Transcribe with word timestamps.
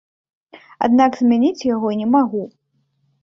Аднак 0.85 1.11
змяніць 1.19 1.67
яго 1.75 1.91
не 1.99 2.07
магу. 2.17 2.41